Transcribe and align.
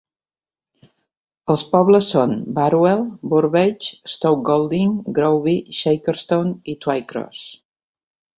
Els 1.53 1.63
pobles 1.73 2.07
són 2.13 2.33
Barwell, 2.55 3.03
Burbage, 3.33 3.91
Stoke 4.15 4.43
Golding, 4.49 4.97
Groby, 5.21 5.55
Shackerstone 5.83 6.57
i 6.75 6.77
Twycross. 6.87 7.45